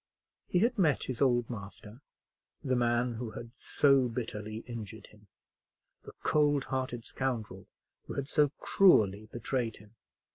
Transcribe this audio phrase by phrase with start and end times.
[0.47, 2.01] He had met his old master,
[2.63, 5.27] the man who had so bitterly injured him;
[6.05, 7.67] the cold hearted scoundrel
[8.07, 9.93] who had so cruelly betrayed him.